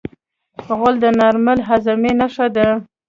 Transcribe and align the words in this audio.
غول 0.77 0.95
د 1.03 1.05
نارمل 1.19 1.59
هاضمې 1.67 2.11
نښه 2.19 2.47
ده. 2.55 2.67